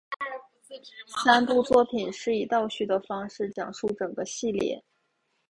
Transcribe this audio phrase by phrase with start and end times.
[1.23, 4.83] 三部作品是以倒叙的方式讲述整个系列。